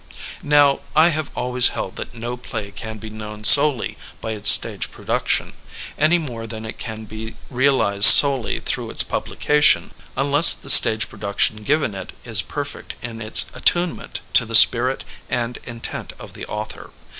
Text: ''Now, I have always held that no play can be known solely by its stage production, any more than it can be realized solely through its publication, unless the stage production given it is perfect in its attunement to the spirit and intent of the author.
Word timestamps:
''Now, 0.41 0.79
I 0.95 1.09
have 1.09 1.29
always 1.35 1.67
held 1.67 1.95
that 1.97 2.15
no 2.15 2.35
play 2.35 2.71
can 2.71 2.97
be 2.97 3.11
known 3.11 3.43
solely 3.43 3.99
by 4.19 4.31
its 4.31 4.49
stage 4.49 4.89
production, 4.89 5.53
any 5.95 6.17
more 6.17 6.47
than 6.47 6.65
it 6.65 6.79
can 6.79 7.05
be 7.05 7.35
realized 7.51 8.05
solely 8.07 8.59
through 8.59 8.89
its 8.89 9.03
publication, 9.03 9.91
unless 10.17 10.55
the 10.55 10.71
stage 10.71 11.07
production 11.07 11.57
given 11.57 11.93
it 11.93 12.13
is 12.25 12.41
perfect 12.41 12.95
in 13.03 13.21
its 13.21 13.45
attunement 13.53 14.21
to 14.33 14.43
the 14.43 14.55
spirit 14.55 15.05
and 15.29 15.59
intent 15.67 16.13
of 16.17 16.33
the 16.33 16.47
author. 16.47 16.89